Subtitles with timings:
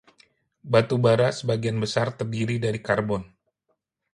[0.73, 3.21] Batu bara sebagian besar terdiri dari karbon.